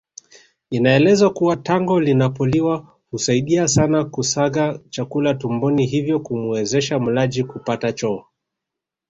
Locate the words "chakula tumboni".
4.89-5.85